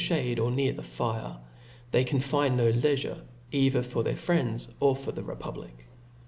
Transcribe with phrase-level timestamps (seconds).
[0.03, 1.37] ftiadey or near the fire.
[1.91, 3.19] They can find no leifure^'
[3.51, 5.85] either for their friends^ or for the republic.